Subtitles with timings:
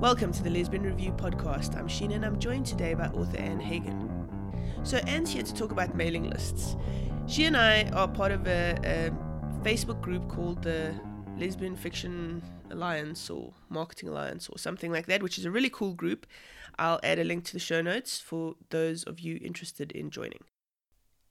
[0.00, 1.76] Welcome to the Lesbian Review podcast.
[1.76, 4.08] I'm Sheena and I'm joined today by author Anne Hagan.
[4.82, 6.74] So, Anne's here to talk about mailing lists.
[7.26, 9.10] She and I are part of a, a
[9.62, 10.98] Facebook group called the
[11.36, 15.92] Lesbian Fiction Alliance or Marketing Alliance or something like that, which is a really cool
[15.92, 16.26] group.
[16.78, 20.40] I'll add a link to the show notes for those of you interested in joining.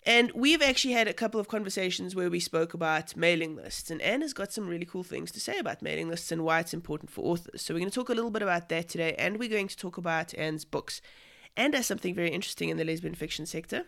[0.05, 4.02] And we've actually had a couple of conversations where we spoke about mailing lists, and
[4.02, 6.73] Anne has got some really cool things to say about mailing lists and why it's
[6.73, 7.61] important for authors.
[7.61, 9.78] So we're going to talk a little bit about that today, and we're going to
[9.78, 11.01] talk about Anne's books.
[11.57, 13.86] Anne does something very interesting in the lesbian fiction sector.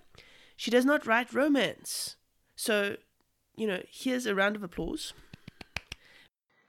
[0.57, 2.17] She does not write romance.
[2.57, 2.97] So,
[3.55, 5.13] you know, here's a round of applause.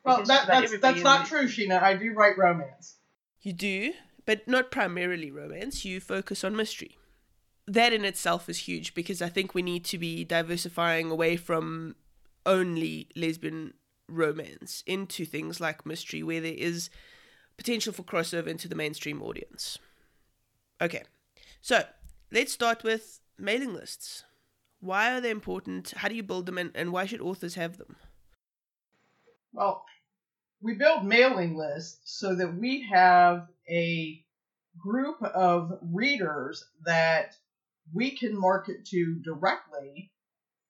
[0.04, 1.82] Well, that, that's that's not true, Sheena.
[1.82, 2.96] I do write romance.
[3.40, 3.92] You do,
[4.24, 5.84] but not primarily romance.
[5.84, 6.96] You focus on mystery
[7.66, 11.96] that in itself is huge because I think we need to be diversifying away from
[12.44, 13.74] only lesbian
[14.08, 16.90] romance into things like mystery where there is
[17.56, 19.78] potential for crossover into the mainstream audience.
[20.80, 21.04] Okay,
[21.60, 21.84] so
[22.32, 24.24] let's start with mailing lists.
[24.80, 25.92] Why are they important?
[25.96, 27.94] How do you build them, and, and why should authors have them?
[29.52, 29.84] Well,
[30.60, 34.24] we build mailing lists so that we have a
[34.78, 37.36] group of readers that
[37.92, 40.10] we can market to directly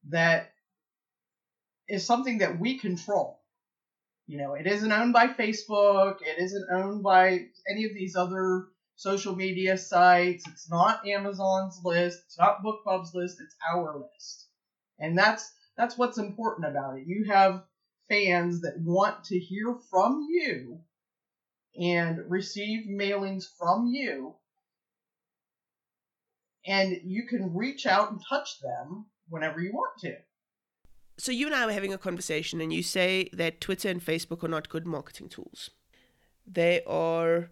[0.09, 0.53] that
[1.89, 3.41] is something that we control.
[4.27, 8.69] You know, it isn't owned by Facebook, it isn't owned by any of these other
[8.97, 14.47] social media sites, it's not Amazon's list, it's not BookBub's list, it's our list.
[14.99, 17.07] And that's that's what's important about it.
[17.07, 17.65] You have
[18.09, 20.81] fans that want to hear from you
[21.81, 24.35] and receive mailings from you
[26.67, 30.17] and you can reach out and touch them whenever you want to.
[31.19, 34.43] So you and I were having a conversation, and you say that Twitter and Facebook
[34.43, 35.71] are not good marketing tools.
[36.47, 37.51] They are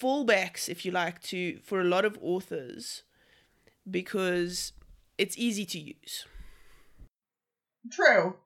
[0.00, 3.02] fallbacks, if you like, to for a lot of authors
[3.88, 4.72] because
[5.18, 6.26] it's easy to use.
[7.90, 8.36] True,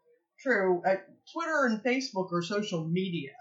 [0.41, 0.83] true.
[0.87, 0.97] Uh,
[1.33, 3.33] Twitter and Facebook are social media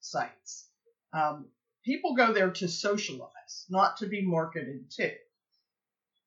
[0.00, 0.68] sites.
[1.12, 1.46] Um,
[1.84, 5.12] people go there to socialize, not to be marketed to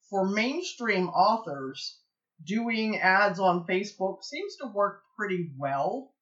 [0.09, 1.99] for mainstream authors,
[2.43, 6.13] doing ads on Facebook seems to work pretty well.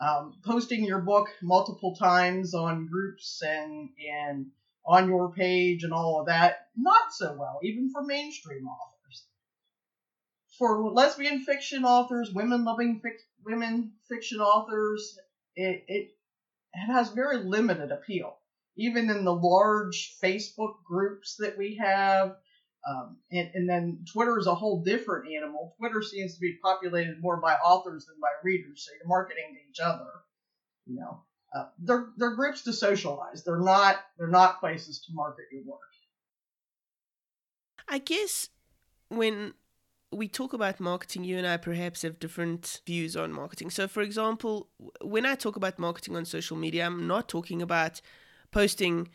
[0.00, 4.46] Um, posting your book multiple times on groups and and
[4.86, 9.26] on your page and all of that, not so well, even for mainstream authors.
[10.58, 15.18] For lesbian fiction authors, women loving fic- women fiction authors,
[15.54, 16.10] it, it
[16.72, 18.38] it has very limited appeal.
[18.76, 22.36] Even in the large Facebook groups that we have,
[22.88, 25.74] um, and, and then Twitter is a whole different animal.
[25.78, 29.70] Twitter seems to be populated more by authors than by readers, so you're marketing to
[29.70, 30.06] each other.
[30.86, 31.22] You know,
[31.54, 33.44] uh, they're they're groups to socialize.
[33.44, 35.80] They're not they're not places to market your work.
[37.88, 38.48] I guess
[39.08, 39.54] when
[40.12, 43.70] we talk about marketing, you and I perhaps have different views on marketing.
[43.70, 44.68] So, for example,
[45.02, 48.00] when I talk about marketing on social media, I'm not talking about
[48.52, 49.08] posting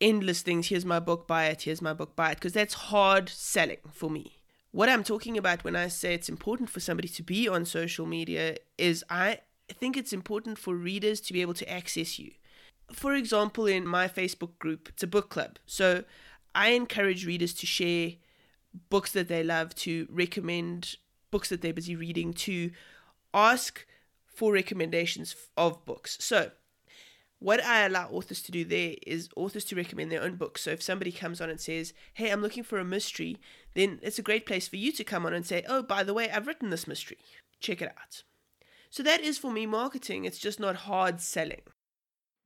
[0.00, 0.68] endless things.
[0.68, 1.62] Here's my book, buy it.
[1.62, 2.34] Here's my book, buy it.
[2.36, 4.38] Because that's hard selling for me.
[4.72, 8.04] What I'm talking about when I say it's important for somebody to be on social
[8.04, 9.40] media is I
[9.72, 12.32] think it's important for readers to be able to access you.
[12.92, 15.58] For example, in my Facebook group, it's a book club.
[15.66, 16.04] So
[16.54, 18.12] I encourage readers to share
[18.90, 20.96] books that they love, to recommend
[21.30, 22.70] books that they're busy reading, to
[23.32, 23.86] ask
[24.26, 26.18] for recommendations of books.
[26.20, 26.50] So
[27.38, 30.62] what I allow authors to do there is authors to recommend their own books.
[30.62, 33.36] So if somebody comes on and says, Hey, I'm looking for a mystery,
[33.74, 36.14] then it's a great place for you to come on and say, Oh, by the
[36.14, 37.18] way, I've written this mystery.
[37.60, 38.22] Check it out.
[38.90, 40.24] So that is for me marketing.
[40.24, 41.62] It's just not hard selling.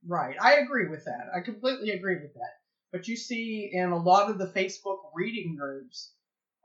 [0.05, 0.35] Right.
[0.41, 1.27] I agree with that.
[1.35, 2.55] I completely agree with that.
[2.91, 6.11] But you see in a lot of the Facebook reading groups,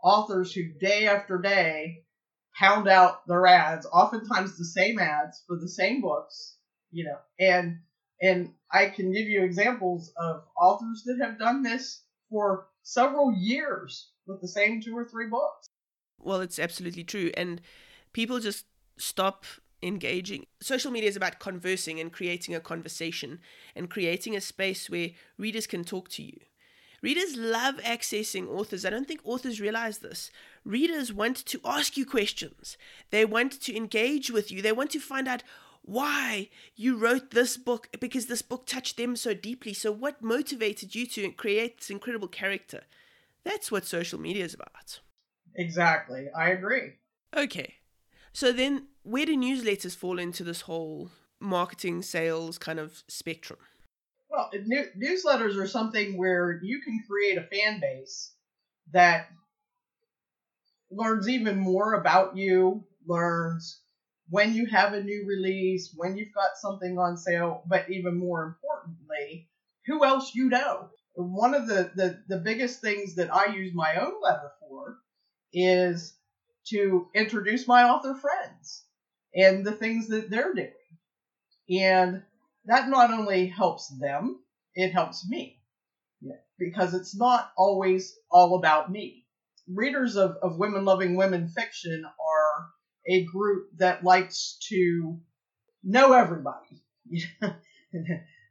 [0.02, 2.04] authors who day after day
[2.58, 6.56] pound out their ads, oftentimes the same ads for the same books,
[6.90, 7.78] you know, and
[8.20, 14.10] and I can give you examples of authors that have done this for several years
[14.26, 15.68] with the same two or three books.
[16.18, 17.30] Well, it's absolutely true.
[17.36, 17.60] And
[18.12, 18.66] people just
[18.98, 19.44] stop
[19.82, 20.46] engaging.
[20.60, 23.40] Social media is about conversing and creating a conversation
[23.74, 26.38] and creating a space where readers can talk to you.
[27.02, 28.84] Readers love accessing authors.
[28.84, 30.30] I don't think authors realize this.
[30.64, 32.76] Readers want to ask you questions.
[33.10, 34.62] They want to engage with you.
[34.62, 35.42] They want to find out
[35.86, 39.72] why you wrote this book because this book touched them so deeply.
[39.72, 42.82] So, what motivated you to create this incredible character?
[43.44, 45.00] That's what social media is about.
[45.54, 46.26] Exactly.
[46.36, 46.94] I agree.
[47.34, 47.76] Okay.
[48.32, 51.10] So, then where do newsletters fall into this whole
[51.40, 53.60] marketing sales kind of spectrum?
[54.28, 58.32] Well, new, newsletters are something where you can create a fan base
[58.92, 59.28] that
[60.90, 63.82] learns even more about you, learns
[64.28, 68.44] when you have a new release, when you've got something on sale, but even more
[68.44, 69.48] importantly,
[69.86, 70.90] who else you know.
[71.14, 74.98] One of the, the, the biggest things that I use my own letter for
[75.52, 76.14] is
[76.68, 78.84] to introduce my author friends
[79.34, 80.72] and the things that they're doing.
[81.70, 82.22] And
[82.66, 84.40] that not only helps them,
[84.74, 85.60] it helps me.
[86.58, 89.24] Because it's not always all about me.
[89.72, 92.68] Readers of, of women loving women fiction are
[93.08, 95.18] a group that likes to
[95.82, 96.82] know everybody.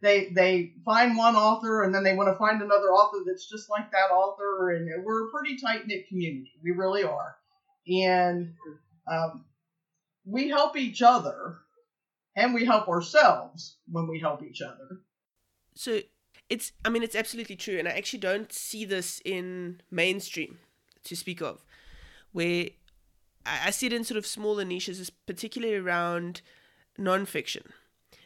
[0.02, 3.70] they they find one author and then they want to find another author that's just
[3.70, 6.54] like that author, and we're a pretty tight knit community.
[6.64, 7.36] We really are,
[7.88, 8.54] and
[9.12, 9.46] um,
[10.26, 11.58] we help each other,
[12.36, 15.02] and we help ourselves when we help each other.
[15.76, 16.02] So
[16.50, 20.60] it's I mean it's absolutely true, and I actually don't see this in mainstream
[21.04, 21.66] to speak of,
[22.32, 22.70] where
[23.46, 26.42] I see it in sort of smaller niches, particularly around
[26.98, 27.74] non-fiction.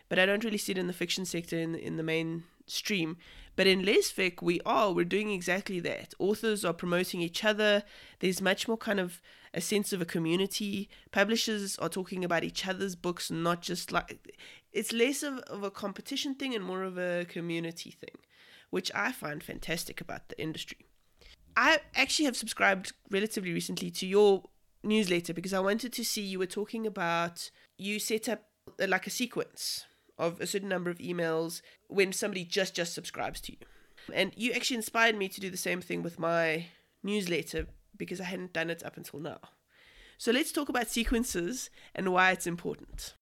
[0.08, 3.18] But I don't really see it in the fiction sector in in the mainstream.
[3.56, 6.14] But in Lesfic, we are we're doing exactly that.
[6.18, 7.84] Authors are promoting each other.
[8.20, 9.22] There's much more kind of
[9.54, 10.90] a sense of a community.
[11.12, 14.36] Publishers are talking about each other's books, not just like
[14.72, 18.16] it's less of, of a competition thing and more of a community thing,
[18.70, 20.86] which I find fantastic about the industry.
[21.56, 24.44] I actually have subscribed relatively recently to your
[24.84, 28.44] newsletter because I wanted to see you were talking about you set up
[28.82, 29.86] uh, like a sequence
[30.18, 33.58] of a certain number of emails when somebody just just subscribes to you.
[34.14, 36.66] And you actually inspired me to do the same thing with my
[37.04, 37.68] newsletter
[37.98, 39.40] because I hadn't done it up until now.
[40.18, 43.16] So let's talk about sequences and why it's important.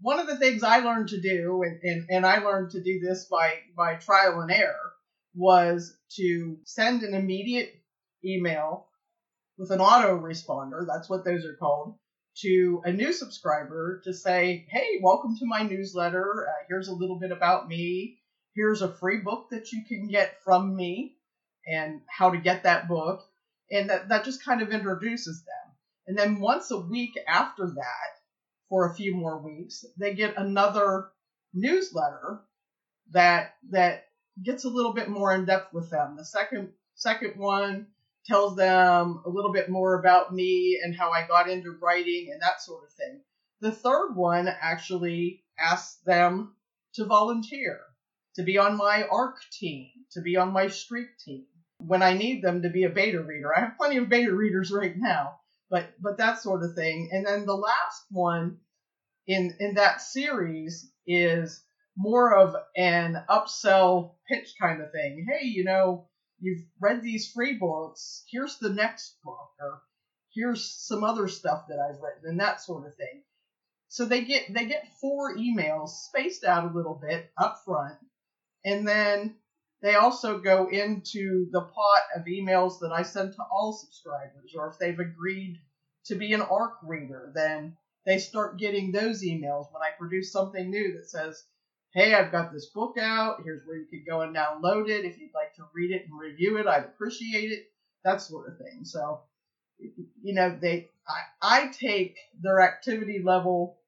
[0.00, 3.00] One of the things I learned to do, and, and, and I learned to do
[3.00, 4.92] this by, by trial and error,
[5.34, 7.80] was to send an immediate
[8.24, 8.88] email
[9.56, 11.96] with an autoresponder, that's what those are called,
[12.38, 16.48] to a new subscriber to say, hey, welcome to my newsletter.
[16.48, 18.18] Uh, here's a little bit about me.
[18.54, 21.16] Here's a free book that you can get from me
[21.66, 23.22] and how to get that book.
[23.70, 25.72] And that, that just kind of introduces them.
[26.06, 28.14] And then once a week after that,
[28.68, 31.08] for a few more weeks, they get another
[31.52, 32.40] newsletter
[33.12, 34.06] that that
[34.42, 36.16] gets a little bit more in depth with them.
[36.16, 37.88] The second second one
[38.26, 42.40] tells them a little bit more about me and how I got into writing and
[42.42, 43.20] that sort of thing.
[43.60, 46.56] The third one actually asks them
[46.94, 47.80] to volunteer,
[48.36, 51.46] to be on my ARC team, to be on my street team
[51.78, 53.54] when I need them to be a beta reader.
[53.54, 57.10] I have plenty of beta readers right now, but but that sort of thing.
[57.12, 58.58] And then the last one
[59.26, 61.62] in in that series is
[61.96, 65.26] more of an upsell pitch kind of thing.
[65.28, 66.08] Hey, you know,
[66.44, 68.24] you've read these free books.
[68.30, 69.82] Here's the next book, or
[70.34, 73.22] here's some other stuff that I've written, and that sort of thing.
[73.88, 77.98] So they get they get four emails spaced out a little bit up front,
[78.64, 79.36] and then
[79.82, 84.68] they also go into the pot of emails that I send to all subscribers, or
[84.68, 85.60] if they've agreed
[86.06, 90.70] to be an ARC reader, then they start getting those emails when I produce something
[90.70, 91.42] new that says,
[91.94, 93.42] hey, I've got this book out.
[93.44, 95.04] Here's where you could go and download it.
[95.04, 97.70] If you'd like to read it and review it, I'd appreciate it.
[98.04, 98.84] That sort of thing.
[98.84, 99.20] So,
[99.78, 101.20] you know, they, I,
[101.64, 103.78] I take their activity level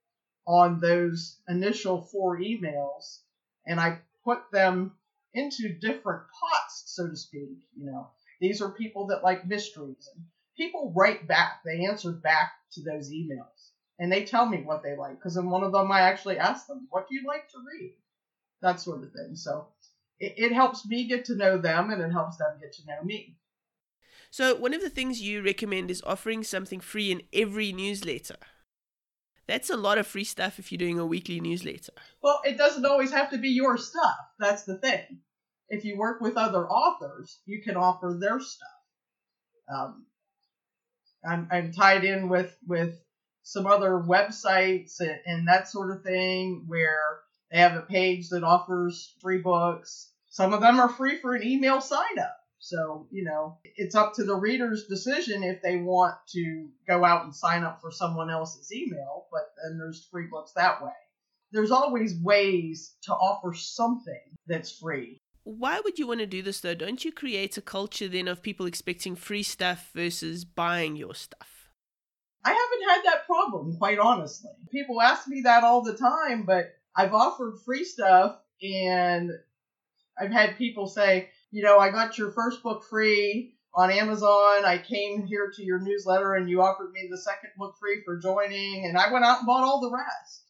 [0.46, 3.18] on those initial four emails
[3.66, 4.92] and I put them
[5.34, 7.58] into different pots, so to speak.
[7.76, 8.08] You know,
[8.40, 10.24] these are people that like mysteries and
[10.56, 11.62] people write back.
[11.64, 13.55] They answer back to those emails
[13.98, 15.18] and they tell me what they like.
[15.18, 17.94] Because in one of them, I actually ask them, "What do you like to read?"
[18.62, 19.36] That sort of thing.
[19.36, 19.68] So
[20.18, 23.02] it, it helps me get to know them, and it helps them get to know
[23.02, 23.36] me.
[24.30, 28.36] So one of the things you recommend is offering something free in every newsletter.
[29.46, 31.92] That's a lot of free stuff if you're doing a weekly newsletter.
[32.20, 34.16] Well, it doesn't always have to be your stuff.
[34.38, 35.20] That's the thing.
[35.68, 38.68] If you work with other authors, you can offer their stuff.
[39.72, 40.06] Um,
[41.24, 43.00] I'm, I'm tied in with with
[43.46, 47.20] some other websites and, that sort of thing where
[47.52, 50.10] they have a page that offers free books.
[50.30, 52.36] Some of them are free for an email sign up.
[52.58, 57.22] So, you know, it's up to the reader's decision if they want to go out
[57.22, 60.90] and sign up for someone else's email, but then there's free books that way.
[61.52, 65.20] There's always ways to offer something that's free.
[65.44, 66.74] Why would you want to do this though?
[66.74, 71.55] Don't you create a culture then of people expecting free stuff versus buying your stuff?
[72.88, 74.50] Had that problem, quite honestly.
[74.70, 79.30] People ask me that all the time, but I've offered free stuff and
[80.18, 84.64] I've had people say, you know, I got your first book free on Amazon.
[84.64, 88.18] I came here to your newsletter and you offered me the second book free for
[88.18, 90.44] joining, and I went out and bought all the rest.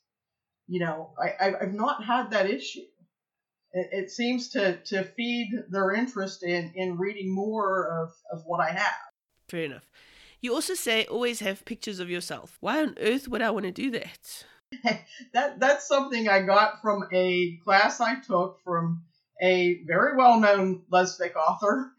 [0.68, 2.80] You know, I, I've not had that issue.
[3.72, 8.60] It, it seems to, to feed their interest in, in reading more of, of what
[8.60, 8.94] I have.
[9.48, 9.88] Fair enough.
[10.46, 12.56] You also say always have pictures of yourself.
[12.60, 14.44] Why on earth would I want to do that?
[15.32, 19.02] that that's something I got from a class I took from
[19.42, 21.90] a very well-known lesbian author.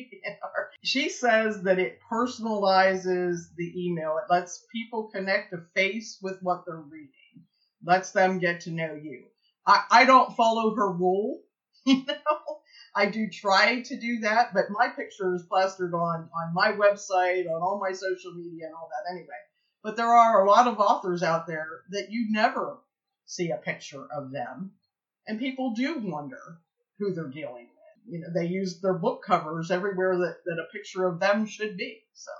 [0.82, 4.16] she says that it personalizes the email.
[4.16, 7.44] It lets people connect a face with what they're reading.
[7.84, 9.24] Lets them get to know you.
[9.66, 11.42] I, I don't follow her rule,
[11.84, 12.59] you know.
[13.00, 17.46] I do try to do that, but my picture is plastered on on my website,
[17.46, 19.40] on all my social media, and all that anyway.
[19.82, 22.76] But there are a lot of authors out there that you never
[23.24, 24.72] see a picture of them,
[25.26, 26.60] and people do wonder
[26.98, 28.12] who they're dealing with.
[28.12, 31.78] You know, they use their book covers everywhere that, that a picture of them should
[31.78, 32.02] be.
[32.12, 32.30] So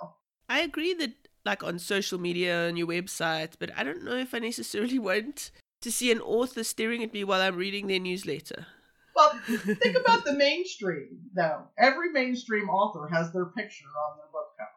[0.47, 1.13] I agree that
[1.43, 5.49] like on social media and your website, but I don't know if I necessarily want
[5.81, 8.67] to see an author staring at me while I'm reading their newsletter.
[9.15, 11.63] Well, think about the mainstream, though.
[11.77, 14.69] Every mainstream author has their picture on their book cover.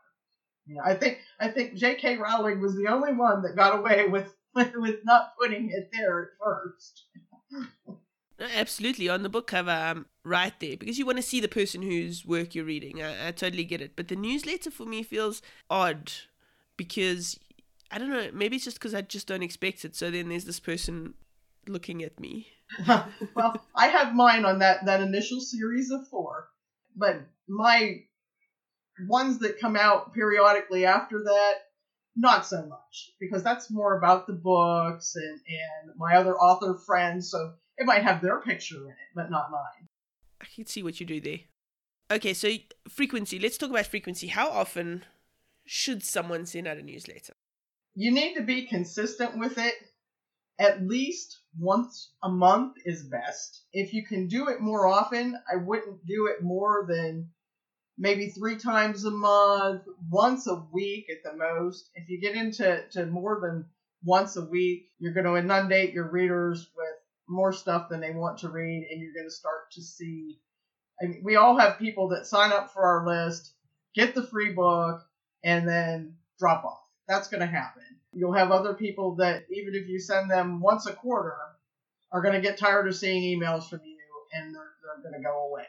[0.67, 2.17] You know, I think I think J.K.
[2.17, 6.29] Rowling was the only one that got away with with not putting it there at
[6.43, 7.05] first.
[8.41, 11.83] Absolutely, on the book cover, I'm right there because you want to see the person
[11.83, 13.03] whose work you're reading.
[13.03, 16.11] I, I totally get it, but the newsletter for me feels odd
[16.77, 17.39] because
[17.91, 18.31] I don't know.
[18.33, 19.95] Maybe it's just because I just don't expect it.
[19.95, 21.15] So then there's this person
[21.69, 22.49] looking at me.
[23.35, 26.49] well, I have mine on that that initial series of four,
[26.97, 28.03] but my
[29.09, 31.55] ones that come out periodically after that,
[32.17, 37.31] not so much because that's more about the books and and my other author friends.
[37.31, 39.89] So it might have their picture in it, but not mine.
[40.41, 41.41] I can see what you do there.
[42.11, 42.51] Okay, so
[42.89, 43.39] frequency.
[43.39, 44.27] Let's talk about frequency.
[44.27, 45.05] How often
[45.67, 47.33] should someone send out a newsletter?
[47.95, 49.75] You need to be consistent with it.
[50.59, 53.63] At least once a month is best.
[53.73, 57.31] If you can do it more often, I wouldn't do it more than
[57.99, 61.91] maybe three times a month, once a week at the most.
[61.95, 63.67] If you get into to more than
[64.05, 66.87] once a week, you're going to inundate your readers with
[67.29, 70.39] more stuff than they want to read, and you're going to start to see.
[71.03, 73.55] I mean, we all have people that sign up for our list,
[73.95, 75.01] get the free book,
[75.43, 76.83] and then drop off.
[77.09, 77.83] That's going to happen.
[78.15, 81.37] You'll have other people that, even if you send them once a quarter,
[82.13, 83.95] are going to get tired of seeing emails from you
[84.33, 85.65] and they're, they're going to go away.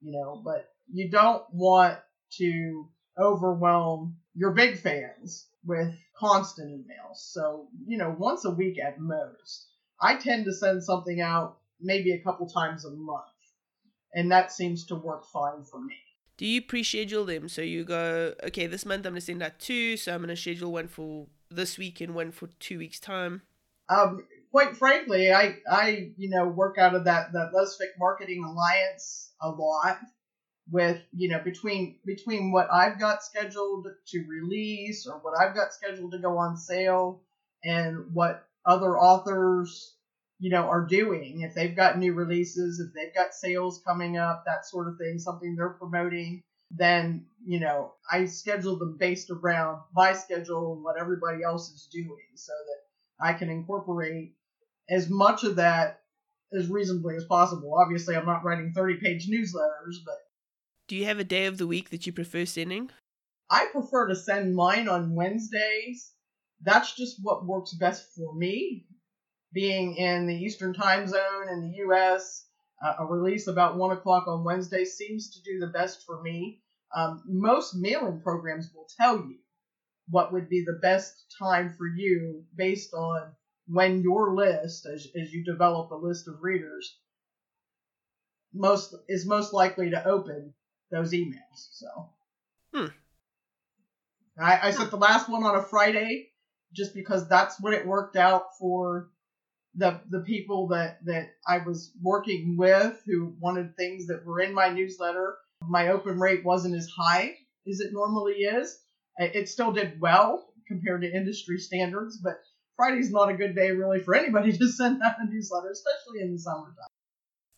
[0.00, 1.98] You know, but you don't want
[2.38, 7.16] to overwhelm your big fans with constant emails.
[7.16, 9.66] So, you know, once a week at most.
[10.00, 13.24] I tend to send something out maybe a couple times a month,
[14.14, 15.96] and that seems to work fine for me.
[16.36, 17.48] Do you pre-schedule them?
[17.48, 20.28] So you go, okay, this month I'm going to send out two, so I'm going
[20.28, 23.42] to schedule one for this week and one for two weeks time.
[23.88, 29.32] Um, quite frankly, I I you know work out of that that Lesfic Marketing Alliance
[29.40, 29.98] a lot
[30.70, 35.72] with you know between between what I've got scheduled to release or what I've got
[35.72, 37.22] scheduled to go on sale
[37.64, 39.94] and what other authors,
[40.38, 41.40] you know, are doing.
[41.40, 45.18] If they've got new releases, if they've got sales coming up, that sort of thing,
[45.18, 51.00] something they're promoting, then, you know, I schedule them based around my schedule and what
[51.00, 54.34] everybody else is doing so that I can incorporate
[54.90, 56.02] as much of that
[56.52, 57.74] as reasonably as possible.
[57.78, 60.16] Obviously, I'm not writing 30 page newsletters, but.
[60.86, 62.90] Do you have a day of the week that you prefer sending?
[63.50, 66.12] I prefer to send mine on Wednesdays
[66.62, 68.86] that's just what works best for me.
[69.52, 72.46] Being in the Eastern time zone in the U.S.,
[72.82, 76.60] uh, a release about 1 o'clock on Wednesday seems to do the best for me.
[76.94, 79.36] Um, most mailing programs will tell you
[80.08, 83.32] what would be the best time for you based on
[83.66, 86.98] when your list, as, as you develop a list of readers,
[88.54, 90.54] most is most likely to open
[90.90, 91.68] those emails.
[91.72, 92.10] So,
[92.72, 92.86] hmm.
[94.40, 96.30] I, I set the last one on a Friday
[96.72, 99.10] just because that's when it worked out for
[99.74, 104.54] the the people that that I was working with who wanted things that were in
[104.54, 105.36] my newsletter.
[105.62, 107.36] My open rate wasn't as high
[107.68, 108.80] as it normally is.
[109.18, 112.40] It still did well compared to industry standards, but
[112.76, 116.32] Friday's not a good day really for anybody to send out a newsletter, especially in
[116.32, 116.86] the summertime.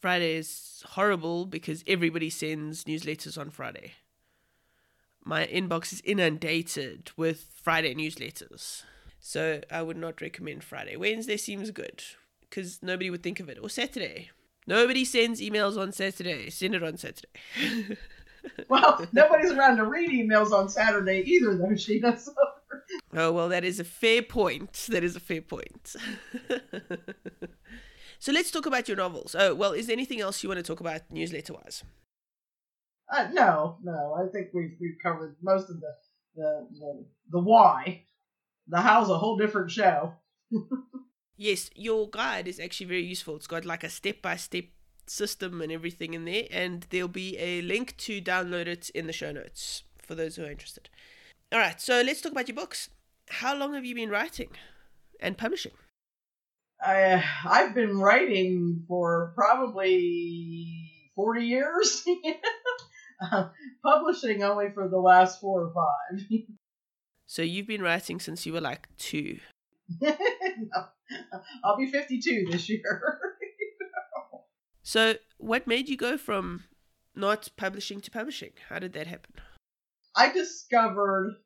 [0.00, 3.92] Friday is horrible because everybody sends newsletters on Friday.
[5.22, 8.84] My inbox is inundated with Friday newsletters.
[9.20, 10.96] So I would not recommend Friday.
[10.96, 12.02] Wednesday seems good
[12.40, 13.58] because nobody would think of it.
[13.62, 14.30] Or Saturday.
[14.66, 16.50] Nobody sends emails on Saturday.
[16.50, 17.28] Send it on Saturday.
[18.68, 22.18] well, nobody's around to read emails on Saturday either, though, Sheena.
[22.30, 22.32] So.
[23.14, 24.86] Oh, well, that is a fair point.
[24.90, 25.96] That is a fair point.
[28.18, 29.34] so let's talk about your novels.
[29.36, 31.82] Oh, well, is there anything else you want to talk about newsletter wise?
[33.12, 34.14] Uh, no, no.
[34.14, 35.92] I think we've, we've covered most of the,
[36.36, 38.04] the, the, the why.
[38.68, 40.14] The how's a whole different show.
[41.36, 43.36] yes, your guide is actually very useful.
[43.36, 44.64] It's got like a step by step
[45.06, 49.12] system and everything in there, and there'll be a link to download it in the
[49.12, 50.88] show notes for those who are interested.
[51.52, 52.90] All right, so let's talk about your books.
[53.28, 54.50] How long have you been writing
[55.20, 55.72] and publishing?
[56.80, 62.04] I, I've been writing for probably 40 years.
[63.32, 63.48] uh,
[63.84, 66.26] publishing only for the last four or five.
[67.30, 69.38] so you've been writing since you were like two?
[70.00, 70.10] no,
[71.64, 73.20] I'll be 52 this year.
[74.82, 76.64] So, what made you go from
[77.14, 78.50] not publishing to publishing?
[78.68, 79.34] How did that happen?
[80.16, 81.36] I discovered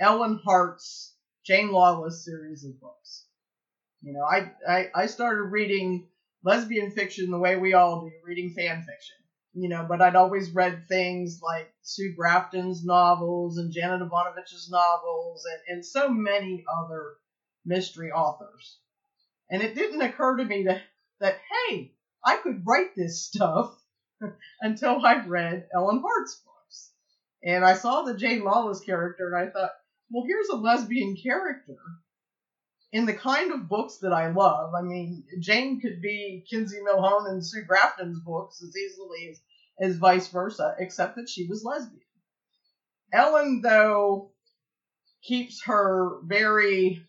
[0.00, 3.26] Ellen Hart's Jane Lawless series of books.
[4.02, 6.08] You know, I, I, I started reading
[6.42, 9.16] lesbian fiction the way we all do, reading fan fiction.
[9.58, 15.46] You know, but I'd always read things like Sue Grafton's novels and Janet Evanovich's novels
[15.46, 17.14] and, and so many other
[17.64, 18.78] mystery authors.
[19.50, 20.82] And it didn't occur to me that,
[21.20, 21.38] that
[21.70, 23.74] hey, I could write this stuff
[24.60, 26.90] until I read Ellen Hart's books.
[27.42, 29.72] And I saw the Jane Lawless character and I thought,
[30.10, 31.78] well, here's a lesbian character
[32.96, 34.72] in the kind of books that I love.
[34.74, 39.40] I mean, Jane could be Kinsey Millhone and Sue Grafton's books as easily as,
[39.78, 42.00] as vice versa, except that she was lesbian.
[43.12, 44.30] Ellen, though,
[45.22, 47.02] keeps her very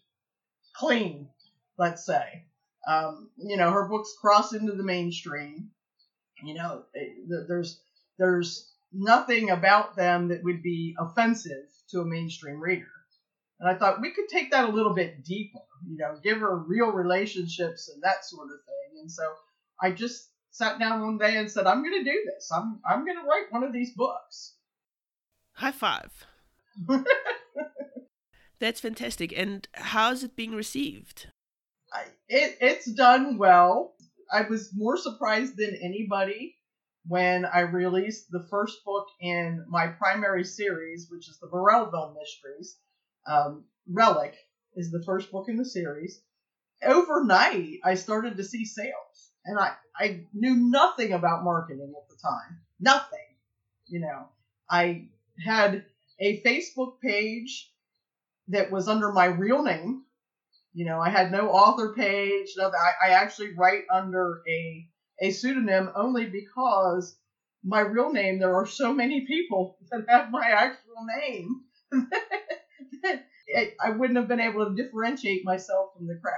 [0.75, 1.29] clean,
[1.77, 2.43] let's say.
[2.85, 5.69] Um, you know, her books cross into the mainstream.
[6.43, 7.13] You know, eh,
[7.47, 7.79] there's
[8.19, 12.91] there's nothing about them that would be offensive to a mainstream reader.
[13.59, 16.57] And I thought we could take that a little bit deeper, you know, give her
[16.57, 19.01] real relationships and that sort of thing.
[19.01, 19.23] And so
[19.81, 22.51] I just sat down one day and said, I'm going to do this.
[22.51, 24.55] I'm I'm going to write one of these books.
[25.53, 26.11] High five.
[28.59, 29.37] That's fantastic.
[29.37, 31.27] And how's it being received?
[31.93, 33.93] I, it, it's done well.
[34.31, 36.55] I was more surprised than anybody
[37.07, 42.77] when I released the first book in my primary series, which is the Morelville Mysteries.
[43.27, 44.35] Um, Relic
[44.75, 46.21] is the first book in the series.
[46.83, 52.15] Overnight, I started to see sales, and I, I knew nothing about marketing at the
[52.21, 52.59] time.
[52.79, 53.19] Nothing.
[53.87, 54.29] You know,
[54.69, 55.07] I
[55.45, 55.85] had
[56.19, 57.71] a Facebook page
[58.49, 60.03] that was under my real name,
[60.73, 62.53] you know, I had no author page.
[62.57, 62.79] Nothing.
[62.79, 64.87] I, I actually write under a
[65.21, 67.17] a pseudonym only because
[67.63, 68.39] my real name.
[68.39, 71.61] There are so many people that have my actual name.
[73.83, 76.33] I wouldn't have been able to differentiate myself from the crowd.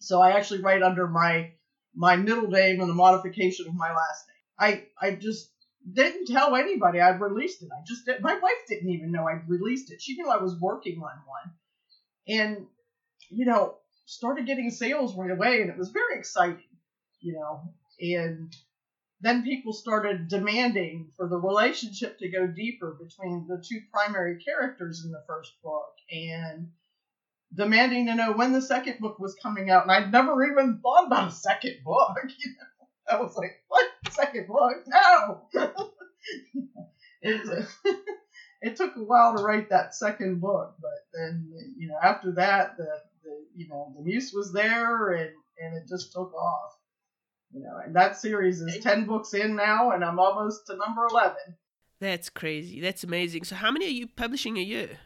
[0.00, 1.48] So I actually write under my
[1.94, 4.84] my middle name and the modification of my last name.
[5.00, 5.48] I I just
[5.92, 7.68] didn't tell anybody I'd released it.
[7.72, 8.20] I just did.
[8.20, 10.00] My wife didn't even know I'd released it.
[10.00, 11.52] She knew I was working on one,
[12.28, 12.66] and
[13.30, 13.74] you know
[14.06, 16.68] started getting sales right away, and it was very exciting,
[17.20, 17.62] you know.
[18.00, 18.54] And
[19.24, 25.02] then people started demanding for the relationship to go deeper between the two primary characters
[25.04, 26.68] in the first book, and
[27.54, 29.82] demanding to know when the second book was coming out.
[29.84, 32.16] And I'd never even thought about a second book.
[32.38, 34.84] You know, I was like, "What second book?
[34.86, 35.48] No."
[37.22, 37.66] it,
[38.62, 42.76] it took a while to write that second book, but then you know after that
[42.76, 42.88] the
[43.22, 46.72] the you know the muse was there and and it just took off.
[47.54, 51.06] You know, and that series is ten books in now, and I'm almost to number
[51.06, 51.56] eleven.
[52.00, 52.80] That's crazy.
[52.80, 53.44] That's amazing.
[53.44, 54.98] So, how many are you publishing a year?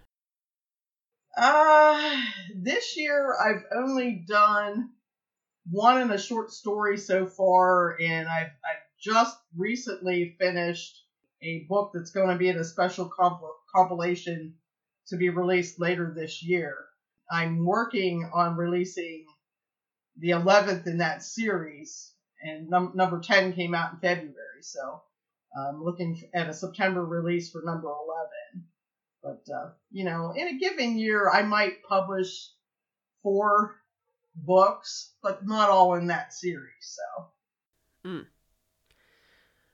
[1.37, 2.23] Uh,
[2.57, 4.91] this year I've only done
[5.71, 11.05] one in a short story so far, and I've I've just recently finished
[11.43, 13.43] a book that's going to be in a special comp-
[13.75, 14.55] compilation
[15.09, 16.75] to be released later this year.
[17.31, 19.27] I'm working on releasing
[20.19, 25.03] the 11th in that series, and num- number 10 came out in February, so
[25.57, 28.69] I'm looking at a September release for number 11.
[29.23, 32.51] But, uh, you know, in a given year, I might publish
[33.23, 33.77] four
[34.35, 38.11] books, but not all in that series, so.
[38.11, 38.27] Mm.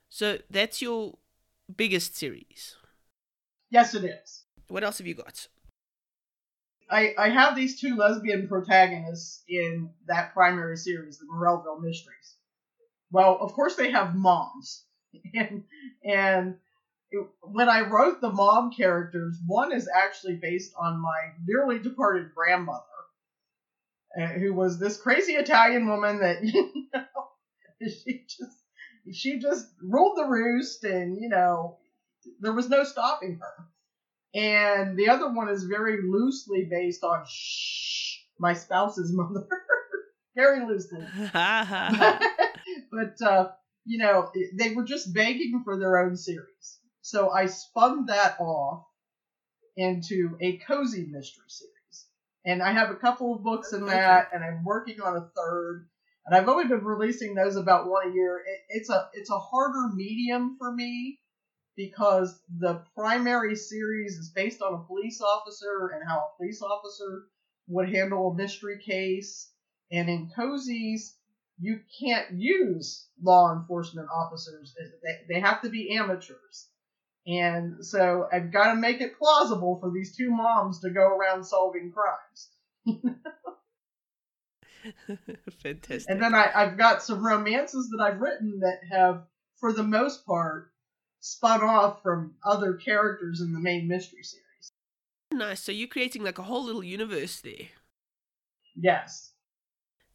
[0.09, 1.17] So that's your
[1.75, 2.75] biggest series?
[3.69, 4.45] Yes, it is.
[4.67, 5.47] What else have you got?
[6.89, 12.35] I, I have these two lesbian protagonists in that primary series, the Morelville Mysteries.
[13.11, 14.83] Well, of course they have moms,
[15.33, 15.63] and
[16.03, 16.55] and
[17.11, 22.33] it, when I wrote the mom characters, one is actually based on my nearly departed
[22.35, 22.81] grandmother,
[24.19, 27.05] uh, who was this crazy Italian woman that you know
[27.81, 28.57] she just
[29.13, 31.77] she just ruled the roost, and you know
[32.39, 33.65] there was no stopping her.
[34.33, 39.47] And the other one is very loosely based on shh, my spouse's mother,
[40.35, 41.05] very loosely.
[42.95, 43.51] But uh,
[43.85, 48.85] you know they were just begging for their own series, so I spun that off
[49.77, 52.07] into a cozy mystery series,
[52.45, 55.87] and I have a couple of books in that, and I'm working on a third
[56.25, 58.39] and I've only been releasing those about one a year.
[58.39, 61.19] It, it's a it's a harder medium for me
[61.75, 67.25] because the primary series is based on a police officer and how a police officer
[67.67, 69.51] would handle a mystery case.
[69.91, 71.13] And in cozies,
[71.59, 74.75] you can't use law enforcement officers.
[74.77, 76.67] They, they have to be amateurs.
[77.27, 81.43] And so I've got to make it plausible for these two moms to go around
[81.43, 82.49] solving crimes.
[85.63, 86.09] Fantastic.
[86.09, 89.23] And then I, I've got some romances that I've written that have,
[89.59, 90.71] for the most part,
[91.21, 94.71] spun off from other characters in the main mystery series.
[95.33, 95.63] Nice.
[95.63, 97.69] So you're creating like a whole little universe there.
[98.75, 99.31] Yes.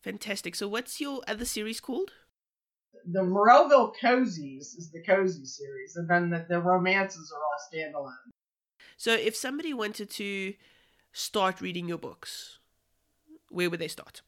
[0.02, 0.54] Fantastic.
[0.54, 2.12] So what's your other series called?
[3.06, 8.32] The Morelville Cozies is the cozy series, and then the, the romances are all standalone.
[8.96, 10.54] So if somebody wanted to
[11.12, 12.58] start reading your books,
[13.48, 14.22] where would they start?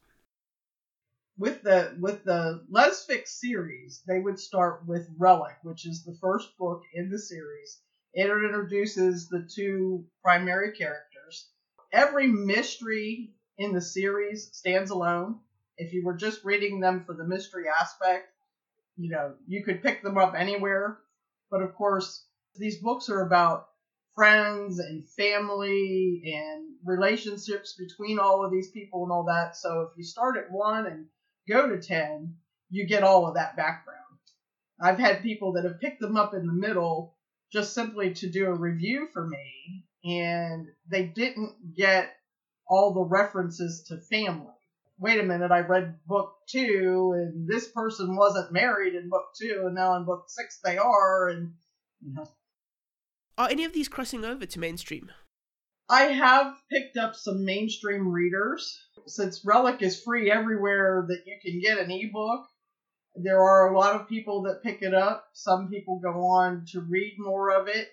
[1.38, 6.56] with the with the Lesfic series, they would start with Relic, which is the first
[6.58, 7.80] book in the series.
[8.14, 11.48] It introduces the two primary characters.
[11.92, 15.40] Every mystery in the series stands alone.
[15.83, 18.29] If you were just reading them for the mystery aspect,
[18.97, 20.99] you know, you could pick them up anywhere.
[21.51, 23.68] But of course, these books are about
[24.14, 29.57] friends and family and relationships between all of these people and all that.
[29.57, 31.07] So if you start at one and
[31.49, 32.37] go to 10,
[32.71, 33.99] you get all of that background.
[34.81, 37.16] I've had people that have picked them up in the middle
[37.53, 42.14] just simply to do a review for me, and they didn't get
[42.68, 44.55] all the references to family.
[44.98, 49.64] Wait a minute, I read book two, and this person wasn't married in book two,
[49.66, 51.55] and now in book six they are, and
[52.00, 52.28] you know.
[53.38, 55.11] Are any of these crossing over to mainstream?
[55.88, 58.78] I have picked up some mainstream readers.
[59.07, 62.46] Since Relic is free everywhere that you can get an ebook,
[63.16, 65.26] there are a lot of people that pick it up.
[65.33, 67.88] Some people go on to read more of it.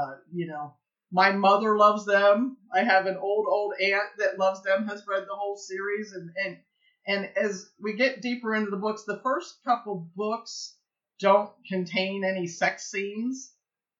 [0.00, 0.74] Uh, you know,
[1.12, 2.56] my mother loves them.
[2.74, 6.12] I have an old, old aunt that loves them, has read the whole series.
[6.12, 6.58] And, and,
[7.06, 10.74] and as we get deeper into the books, the first couple books
[11.20, 13.52] don't contain any sex scenes.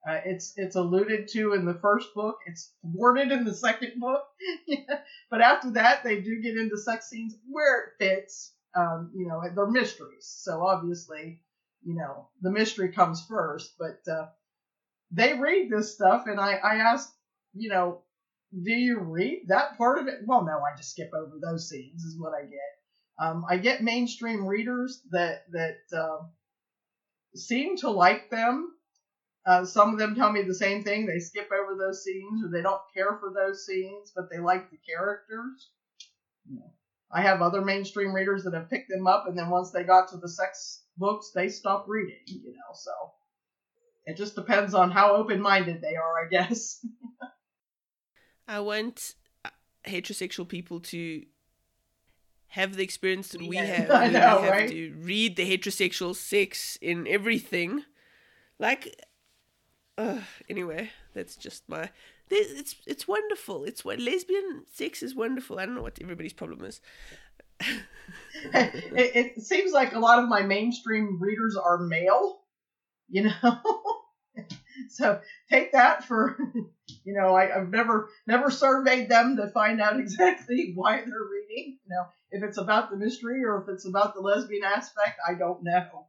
[0.09, 2.39] Uh, it's it's alluded to in the first book.
[2.47, 4.25] It's worded in the second book,
[5.31, 8.53] but after that, they do get into sex scenes where it fits.
[8.75, 11.41] Um, you know, they're mysteries, so obviously,
[11.85, 13.75] you know, the mystery comes first.
[13.79, 14.27] But uh,
[15.13, 17.13] they read this stuff, and I I ask,
[17.55, 18.03] you know,
[18.53, 20.21] do you read that part of it?
[20.27, 22.03] Well, no, I just skip over those scenes.
[22.05, 22.61] Is what I get.
[23.19, 26.25] Um, I get mainstream readers that that uh,
[27.35, 28.73] seem to like them
[29.45, 31.07] uh, some of them tell me the same thing.
[31.07, 34.71] They skip over those scenes or they don't care for those scenes, but they like
[34.71, 35.71] the characters.
[37.13, 40.09] I have other mainstream readers that have picked them up, and then once they got
[40.09, 42.21] to the sex books, they stopped reading.
[42.27, 42.93] You know, so
[44.07, 46.85] it just depends on how open-minded they are, I guess.
[48.49, 49.51] I want uh,
[49.87, 51.23] heterosexual people to
[52.49, 53.91] have the experience that we have.
[53.95, 54.69] I know, have right?
[54.69, 57.85] to read the heterosexual sex in everything.
[58.59, 58.95] Like
[59.99, 61.91] uh, anyway, that's just my.
[62.31, 63.65] It's it's wonderful.
[63.65, 65.59] It's what lesbian sex is wonderful.
[65.59, 66.81] I don't know what everybody's problem is.
[68.55, 72.42] it, it seems like a lot of my mainstream readers are male,
[73.13, 73.61] you know.
[74.89, 75.21] so
[75.51, 76.37] take that for,
[77.05, 81.79] you know, I, I've never never surveyed them to find out exactly why they're reading.
[81.85, 85.35] You know, if it's about the mystery or if it's about the lesbian aspect, I
[85.35, 86.07] don't know.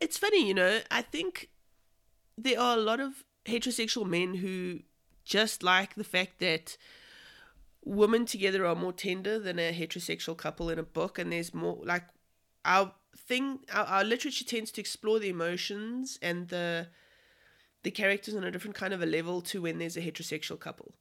[0.00, 0.80] It's funny, you know.
[0.90, 1.50] I think
[2.38, 4.80] there are a lot of heterosexual men who
[5.24, 6.76] just like the fact that
[7.84, 11.78] women together are more tender than a heterosexual couple in a book and there's more
[11.84, 12.04] like
[12.64, 16.88] our thing our, our literature tends to explore the emotions and the
[17.82, 20.94] the characters on a different kind of a level to when there's a heterosexual couple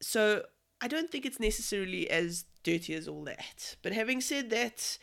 [0.00, 0.42] so
[0.80, 4.98] i don't think it's necessarily as dirty as all that but having said that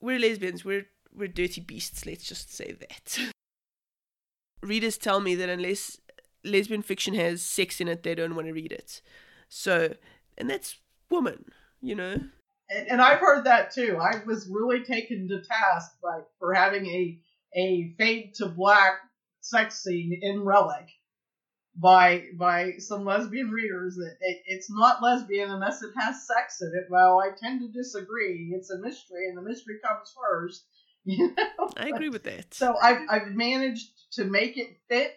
[0.00, 2.06] we're lesbians we're we're dirty beasts.
[2.06, 3.18] Let's just say that.
[4.62, 5.98] Readers tell me that unless
[6.44, 9.00] lesbian fiction has sex in it, they don't want to read it.
[9.48, 9.94] So,
[10.36, 10.78] and that's
[11.10, 11.46] woman,
[11.80, 12.20] you know.
[12.68, 13.98] And, and I've heard that too.
[14.00, 17.18] I was really taken to task by for having a
[17.54, 18.98] a fade to black
[19.40, 20.88] sex scene in Relic
[21.76, 26.72] by by some lesbian readers that it, it's not lesbian unless it has sex in
[26.74, 26.86] it.
[26.90, 28.52] Well, I tend to disagree.
[28.54, 30.64] It's a mystery, and the mystery comes first.
[31.08, 32.52] You know, I agree with that.
[32.52, 35.16] So I've I've managed to make it fit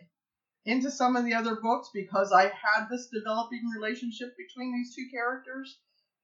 [0.64, 5.08] into some of the other books because I had this developing relationship between these two
[5.12, 5.80] characters,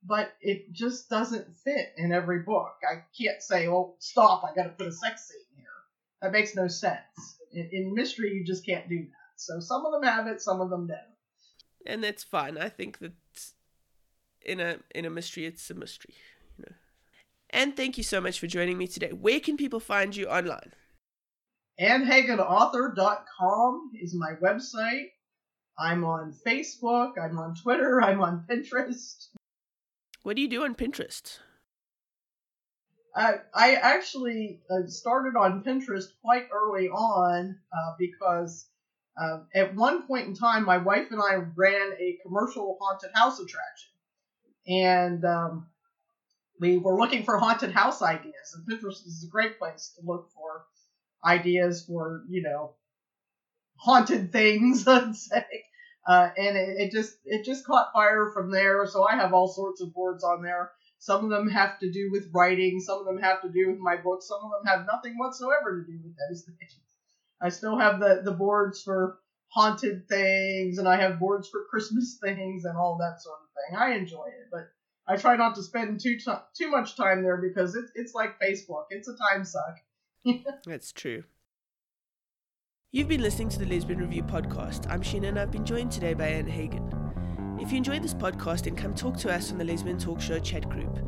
[0.07, 2.73] but it just doesn't fit in every book.
[2.89, 4.43] I can't say, "Oh, stop!
[4.43, 5.65] I got to put a sex scene here."
[6.21, 7.39] That makes no sense.
[7.51, 9.37] In, in mystery, you just can't do that.
[9.37, 10.99] So some of them have it, some of them don't.
[11.85, 12.57] And that's fine.
[12.57, 13.13] I think that
[14.45, 16.15] in a in a mystery, it's a mystery.
[16.57, 16.75] You know.
[17.49, 19.11] And thank you so much for joining me today.
[19.11, 20.73] Where can people find you online?
[21.79, 25.07] AnneHaganAuthor.com is my website.
[25.77, 27.13] I'm on Facebook.
[27.21, 28.01] I'm on Twitter.
[28.01, 29.27] I'm on Pinterest.
[30.25, 31.37] What do you do on Pinterest?
[33.15, 38.67] I, I actually uh, started on Pinterest quite early on uh, because
[39.15, 43.39] uh, at one point in time, my wife and I ran a commercial haunted house
[43.39, 43.91] attraction.
[44.67, 45.67] And um,
[46.59, 50.31] we were looking for haunted house ideas, and Pinterest is a great place to look
[50.33, 50.65] for
[51.23, 52.73] ideas for, you know,
[53.75, 55.45] haunted things, let's say.
[56.07, 58.85] Uh, and it, it, just it just caught fire from there.
[58.85, 60.71] So I have all sorts of boards on there.
[60.99, 62.79] Some of them have to do with writing.
[62.79, 64.27] Some of them have to do with my books.
[64.27, 66.79] Some of them have nothing whatsoever to do with those things.
[67.41, 72.17] I still have the the boards for haunted things, and I have boards for Christmas
[72.21, 73.77] things and all that sort of thing.
[73.77, 74.69] I enjoy it, but
[75.07, 78.39] I try not to spend too t- too much time there because it's it's like
[78.39, 78.85] Facebook.
[78.89, 79.77] It's a time suck.
[80.65, 81.23] That's true.
[82.91, 84.89] You've been listening to the Lesbian Review podcast.
[84.89, 86.89] I'm Sheena and I've been joined today by Anne Hagan.
[87.59, 90.39] If you enjoyed this podcast, then come talk to us on the Lesbian Talk Show
[90.39, 90.99] chat group.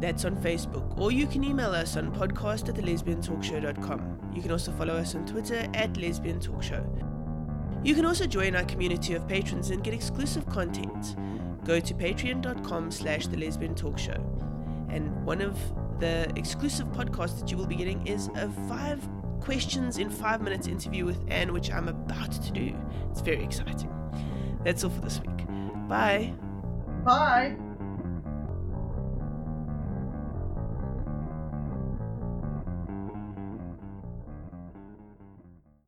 [0.00, 0.98] That's on Facebook.
[0.98, 4.32] Or you can email us on podcast at thelesbiantalkshow.com.
[4.34, 6.84] You can also follow us on Twitter at Lesbian Talk Show.
[7.84, 11.14] You can also join our community of patrons and get exclusive content.
[11.64, 14.16] Go to patreon.com slash the lesbian talk show.
[14.88, 15.56] And one of
[16.00, 19.08] the exclusive podcasts that you will be getting is a five
[19.40, 22.74] questions in five minutes interview with Anne, which I'm about to do.
[23.10, 23.92] It's very exciting.
[24.64, 25.46] That's all for this week.
[25.88, 26.34] Bye.
[27.04, 27.56] Bye.